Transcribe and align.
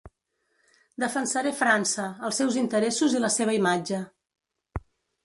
Defensaré 1.01 1.51
França, 1.59 2.05
els 2.29 2.39
seus 2.41 2.57
interessos 2.63 3.19
i 3.19 3.21
la 3.27 3.31
seva 3.37 3.55
imatge. 3.59 4.01